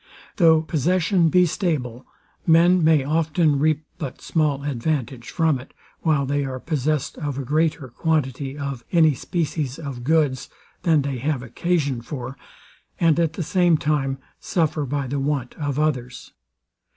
[0.37, 2.07] Though possession be stable,
[2.47, 7.43] men may often reap but small advantage from it, while they are possessed of a
[7.45, 10.49] greater quantity of any species of goods
[10.81, 12.35] than they have occasion for,
[12.99, 16.31] and at the same time suffer by the want of others.